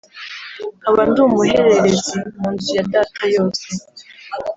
[0.79, 3.65] nkaba ndi umuhererezi munzu ya data yose